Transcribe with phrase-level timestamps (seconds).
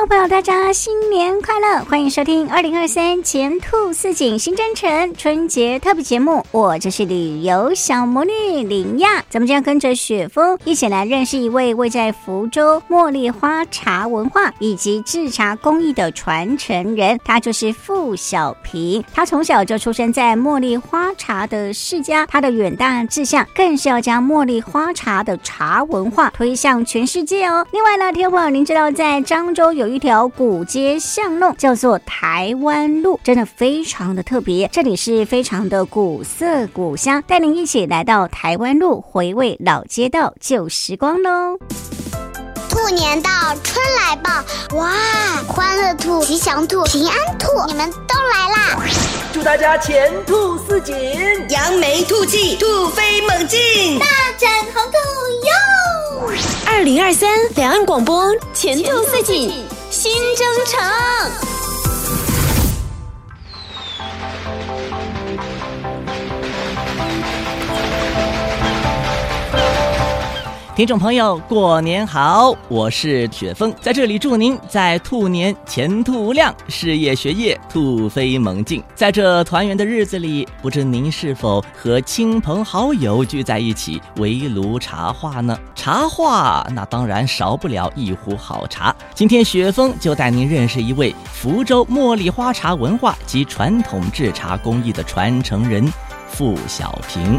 [0.00, 1.84] 众朋友，大家新年快乐！
[1.84, 9.22] 欢迎收听二零二三前兔似锦新征程春节特别节目，我就是旅游小魔女林亚。
[9.28, 19.04] 咱们将跟着雪峰一起来认识一位位在福州茉莉花茶文化以及制茶工艺的传承人，他就是傅小平。
[19.12, 27.66] 他从小就出生在茉莉花茶的世家，他的远大志向更是要将茉莉花茶的茶文化推向全世界哦。
[27.70, 34.68] 另外呢，听众朋友，您知道在漳州有一条古街巷弄，叫做台湾路，真的非常的特别。
[34.72, 41.58] 这里是非常的古色古香，带您一起来到台湾路，回味老街道旧时光喽。
[42.68, 43.30] 兔年到，
[43.64, 44.30] 春来报，
[44.76, 44.92] 哇！
[45.48, 48.80] 欢乐兔、吉祥兔、平安兔，你们都来啦！
[49.32, 50.94] 祝大家前兔似锦，
[51.50, 54.06] 扬眉吐气，兔飞猛进，大
[54.38, 54.98] 展宏图
[55.46, 56.32] 哟！
[56.66, 59.50] 二零二三两岸广播前兔似锦
[60.02, 61.59] 新征程。
[70.80, 72.56] 听众朋友，过年好！
[72.68, 78.82] 我是雪峰，在这里祝您在兔年前途无量，事业学业突飞猛进。
[78.94, 85.54] 在这团圆的日子里，不知您是否和亲朋好友聚在一起围炉茶话呢？
[85.74, 88.96] 茶话那当然少不了一壶好茶。
[89.14, 95.92] 今天雪峰就带您认识一位福州茉莉花茶文化及传统制茶工艺的传承人
[96.26, 97.38] 傅小平。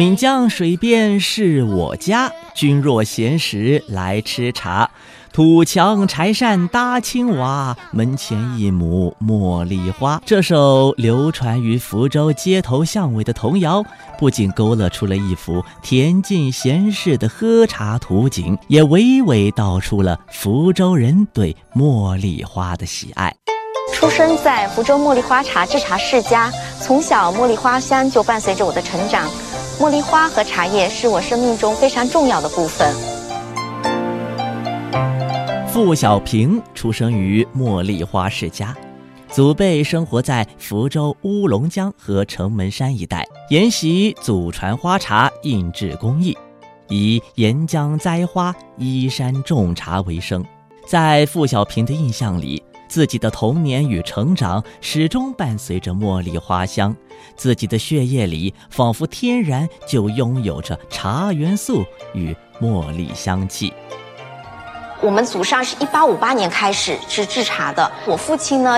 [0.00, 4.88] 岷江水边是我家，君若闲时来吃茶。
[5.30, 10.22] 土墙柴扇搭青瓦，门前一亩茉莉花。
[10.24, 13.84] 这首流传于福州街头巷尾的童谣，
[14.18, 23.36] 不仅勾勒出了一幅恬静闲适的喝茶图景，也娓娓道出了福州人对茉莉花的喜爱。
[23.92, 29.28] 出生在福州茉莉花茶制茶世家，从小茉莉花香就伴随着我的成长。
[29.80, 32.94] 茉莉花和茶叶是我生命中非常重要的部分。
[35.66, 38.76] 傅小平出生于茉莉花世家，
[39.30, 46.36] 祖辈生活在福州乌龙江和城门山一带，沿袭祖传花茶印制工艺，
[46.90, 50.44] 以沿江栽花、依山种茶为生。
[50.86, 56.94] 在傅小平的印象里，自己的童年与成长始终伴随着茉莉花香，
[57.36, 61.84] 自己的血液里仿佛天然就拥有着茶元素
[62.14, 63.72] 与茉莉香气。
[65.00, 68.76] 我们祖上是一八五八年开始是制茶的，我父亲呢，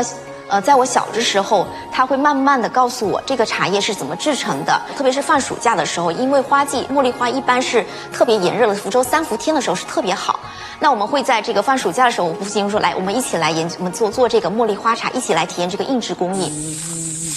[0.49, 10.39] 呃，在我小的时候，他会慢慢的告诉我这个茶叶是怎么制成的，特别是放暑假的时候，因为花季茉莉花一般是特别炎热的，福州三伏天的时候是特别好。
[10.83, 16.77] 那我们会在这个放暑假的时候，我父亲说：“来，我们一起来研究，我们做做这个茉莉花茶，一起来体验这个印制工艺。”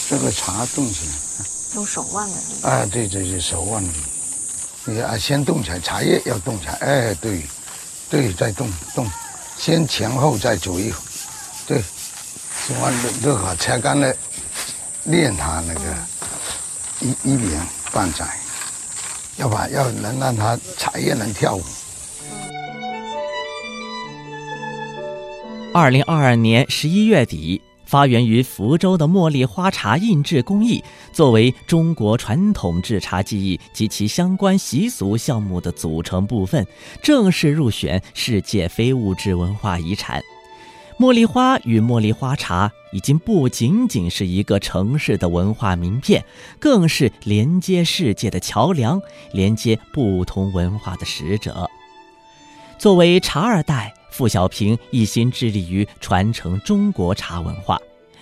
[0.10, 1.14] 这个茶冻起来，
[1.76, 2.68] 用手腕的。
[2.68, 3.94] 啊，对对对，手腕的。
[4.86, 6.74] 你啊，先冻起来，茶叶要冻起来。
[6.82, 7.44] 哎，对，
[8.10, 9.08] 对，再冻冻，
[9.60, 10.98] 先前后再煮一会。
[11.68, 14.12] 对，手腕热热好，擦干了，
[15.04, 15.82] 练它那个
[17.00, 18.26] 一一年半载，
[19.36, 21.64] 要把要能让它茶叶能跳舞。
[25.76, 30.82] 二零二二年十一月底，发源于福州的茉莉花茶印制工艺，
[31.12, 36.66] 作为中国传统制茶技艺及其相关习俗项目的组成部分，
[37.04, 40.24] 正式入选世界非物质文化遗产。
[40.98, 46.24] 茉莉花与茉莉花茶已经不仅仅是一个城市的文化名片，
[46.58, 49.02] 更是连接世界的桥梁，
[49.34, 51.70] 连接不同文化的使者。
[52.78, 53.94] 作为茶二代。
[54.16, 57.78] 傅小平一心致力于传承中国茶文化，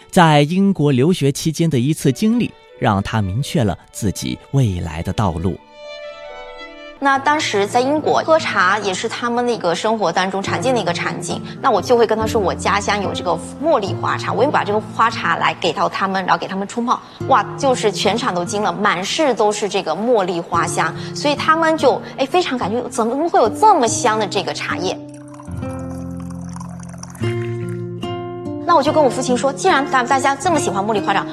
[0.09, 5.55] 在英国留学期间的一次经历，让他明确了自己未来的道路。
[6.99, 24.97] 那当时在英国喝茶也是他们那个生活当中常见的一个场景，那我就会跟他说，我家乡有这个茉莉花茶，我也把这个花茶来给到他们，然后给他们冲泡，哇，就是全场都惊了，满室都是这个茉莉花香，所以他们就哎非常感觉怎么会有这么香的这个茶叶。
[28.73, 31.23] 那我就跟我父亲说，既然大大家这么喜欢茉莉花茶，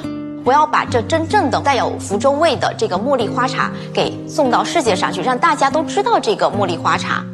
[0.45, 7.25] 我要把这真正的带有福州味的这个茉莉花茶给送到世界上去，让大家都知道这个茉莉花茶。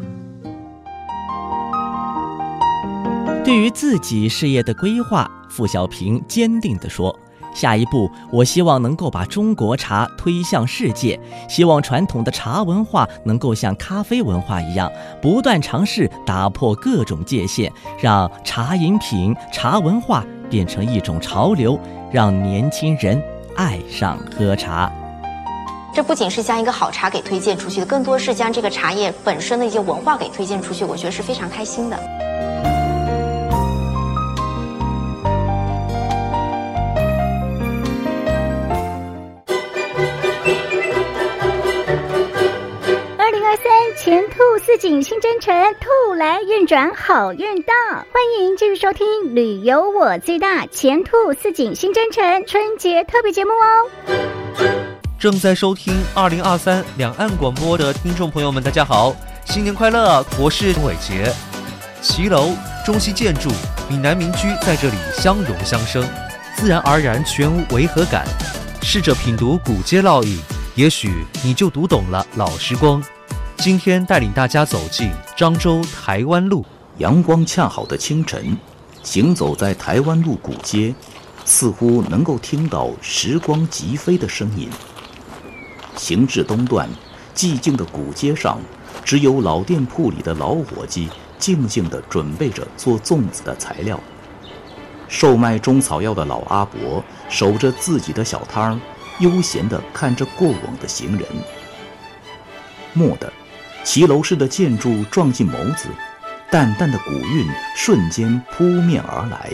[3.44, 7.12] 对于自己事业的规划，傅小平坚定地说
[7.56, 11.18] ：“下一步，我希望能够把中国茶推向世界，
[11.48, 14.92] 希望传统的茶文化能够像咖啡文化一样，
[15.22, 21.80] 不断尝试打破各种界限，让茶饮品、茶文化变成一种潮流，
[22.12, 23.20] 让年轻人
[23.56, 24.92] 爱上喝茶。
[25.94, 30.84] 这不仅是将一个好茶给推荐出去的，更多是将这个茶叶本身的一些文化给推荐出去。
[30.84, 31.98] 我觉得是非常开心的。”
[44.06, 47.74] 前兔似锦新征程，兔来运转好运到。
[47.92, 49.04] 欢迎继续收听
[49.34, 51.10] 《旅游我最大前兔
[51.42, 53.90] 似锦新征程》春节特别节目哦。
[55.18, 59.12] 正在收听二零二三两岸广播的听众朋友们，大家好，
[59.46, 60.24] 新年快乐！
[60.38, 61.28] 我是伟杰。
[62.00, 62.50] 骑楼、
[62.84, 63.50] 中西建筑、
[63.90, 66.08] 闽南民居在这里相融相生，
[66.54, 68.24] 自然而然全无违和感。
[68.82, 70.38] 试着品读古街烙印，
[70.76, 71.10] 也许
[71.42, 73.02] 你就读懂了老时光。
[73.58, 76.64] 今天带领大家走进漳州台湾路，
[76.98, 78.56] 阳光恰好的清晨，
[79.02, 80.94] 行走在台湾路古街，
[81.44, 84.68] 似乎能够听到时光疾飞的声音。
[85.96, 86.88] 行至东段，
[87.34, 88.60] 寂静的古街上，
[89.02, 93.98] 只有老店铺里的老伙计静静地准备着做粽子的材料。
[95.08, 98.80] 售卖中草药的老阿伯守着自己的小摊儿，
[99.18, 101.26] 悠闲地看着过往的行人。
[102.94, 103.32] 蓦地。
[103.86, 105.86] 骑楼式的建筑撞进眸子，
[106.50, 107.46] 淡淡的古韵
[107.76, 109.52] 瞬间扑面而来。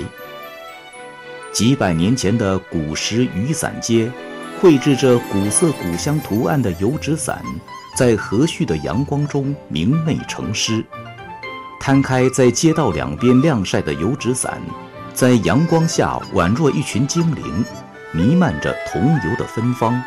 [1.53, 4.11] 几百年前的古时雨伞街，
[4.59, 7.45] 绘制着古色古香图案的油纸伞，
[7.95, 10.83] 在和煦的阳光中明媚成诗。
[11.79, 14.59] 摊开在街道两边晾晒的油纸伞，
[15.13, 17.65] 在阳光下宛若一群精灵，
[18.13, 20.03] 弥漫着桐油的芬芳。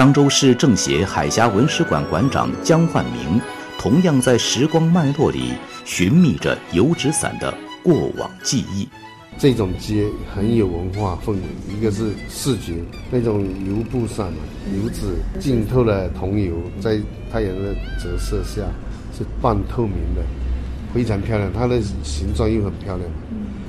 [0.00, 3.38] 漳州市政协海峡文史馆馆长江焕明，
[3.78, 5.52] 同样在时光脉络里
[5.84, 7.52] 寻觅着油纸伞的
[7.82, 8.88] 过往记忆。
[9.36, 12.76] 这种街很有文化氛围，一个是视觉，
[13.10, 14.32] 那种油布伞
[14.74, 15.02] 油纸
[15.38, 16.98] 浸透了桐油，在
[17.30, 18.62] 太阳的折射下
[19.12, 20.22] 是半透明的，
[20.94, 21.52] 非常漂亮。
[21.52, 23.06] 它的形状又很漂亮，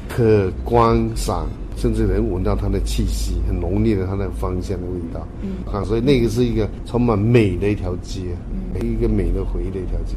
[0.08, 1.46] 可观赏。
[1.82, 5.28] 甚至能闻到它的气息，很浓烈的它的芳香的味道。
[5.42, 8.38] 嗯，啊，所以那个是一个充满美的一条街，
[8.76, 10.16] 嗯，一个美的回忆的一条街。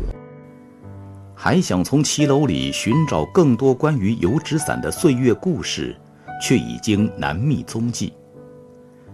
[1.35, 5.97] 还想从骑楼里寻找更多关于油纸伞的岁月故事，
[6.43, 8.13] 却已经难觅踪迹。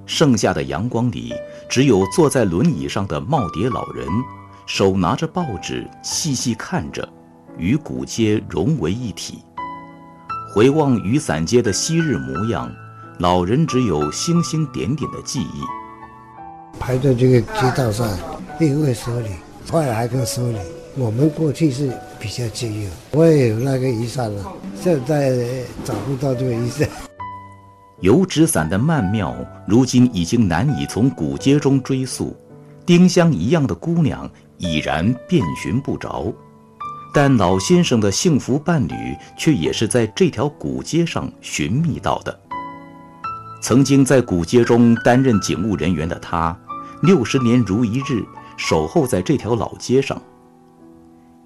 [0.05, 1.33] 盛夏的阳光里，
[1.69, 4.05] 只有坐在轮椅上的耄耋老人，
[4.67, 7.09] 手拿着报纸，细细看着，
[7.57, 9.39] 与古街融为一体。
[10.53, 12.69] 回望雨伞街的昔日模样，
[13.19, 15.63] 老人只有星星点点的记忆。
[16.77, 18.09] 排在这个街道上，
[18.59, 19.29] 一个会收礼，
[19.71, 20.59] 后来还可以收礼。
[20.97, 25.39] 我们过去是比较自由，我也有那个雨伞了，现在
[25.85, 26.89] 找不到这个雨伞。
[28.03, 29.33] 油纸伞的曼妙，
[29.69, 32.37] 如今已经难以从古街中追溯。
[32.85, 36.27] 丁香一样的姑娘已然遍寻不着。
[37.13, 38.95] 但老先生的幸福伴侣
[39.37, 42.41] 却也是在这条古街上寻觅到的。
[43.63, 46.57] 曾经在古街中担任警务人员的他，
[47.03, 48.25] 六十年如一日
[48.57, 50.21] 守候在这条老街上。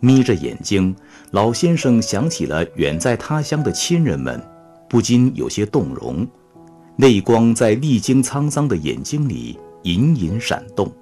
[0.01, 0.95] 眯着眼睛，
[1.31, 4.41] 老先生想起了远在他乡的亲人们，
[4.89, 6.29] 不禁有些动容，
[6.99, 10.93] 泪光在历经沧桑的眼睛里隐隐闪动。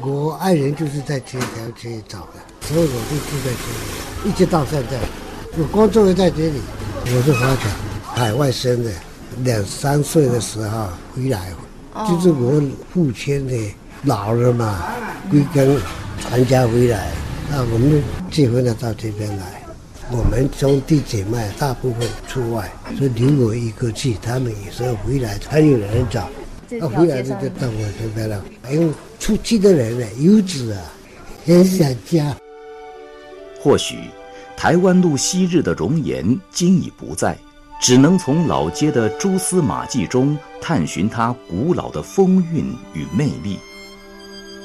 [0.00, 2.53] 我爱人就是在这条街找的。
[2.66, 4.98] 所以我就住在这里，一直到现在。
[5.56, 6.60] 我工作在这里，
[7.04, 7.68] 我是华侨，
[8.14, 8.90] 海外生的，
[9.42, 11.52] 两三岁的时候回来，
[12.08, 12.60] 就是我
[12.92, 13.54] 父亲的
[14.04, 14.82] 老了嘛，
[15.30, 15.78] 归根
[16.30, 17.12] 全家回来，
[17.50, 19.62] 那我们结婚了到这边来。
[20.10, 26.28] 我们兄弟姐妹大部分出外，所以留我一个去，他们有时候回来还有人找，
[26.80, 28.42] 他回来就到我这边了。
[28.70, 30.80] 因为出去的人呢，游子啊，
[31.46, 32.34] 很想家。
[33.64, 33.96] 或许，
[34.58, 37.34] 台湾路昔日的容颜今已不在，
[37.80, 43.58] 只能从老街的蛛丝马迹中探寻它古老的风韵与魅力。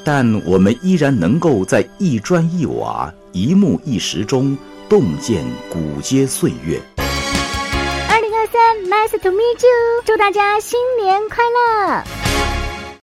[0.04, 4.58] 但我们依然能够在一砖一瓦、一木一石中
[4.90, 6.78] 洞见古街岁月。
[6.98, 12.19] 二零二三，Nice to meet you，祝大家新年快乐。